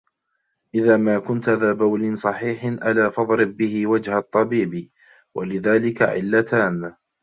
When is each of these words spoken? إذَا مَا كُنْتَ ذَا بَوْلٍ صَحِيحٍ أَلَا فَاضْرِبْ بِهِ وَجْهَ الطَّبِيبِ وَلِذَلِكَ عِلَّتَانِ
إذَا 0.75 0.97
مَا 0.97 1.19
كُنْتَ 1.19 1.49
ذَا 1.49 1.73
بَوْلٍ 1.73 2.17
صَحِيحٍ 2.17 2.65
أَلَا 2.65 3.09
فَاضْرِبْ 3.09 3.57
بِهِ 3.57 3.87
وَجْهَ 3.87 4.17
الطَّبِيبِ 4.17 4.89
وَلِذَلِكَ 5.35 6.01
عِلَّتَانِ 6.01 6.95